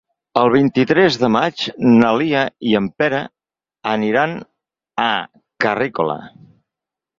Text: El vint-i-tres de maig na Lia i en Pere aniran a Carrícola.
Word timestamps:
El 0.43 0.47
vint-i-tres 0.51 1.17
de 1.23 1.27
maig 1.33 1.65
na 1.97 2.09
Lia 2.21 2.41
i 2.71 2.73
en 2.81 2.89
Pere 3.03 3.21
aniran 3.93 4.35
a 5.07 5.09
Carrícola. 5.67 6.19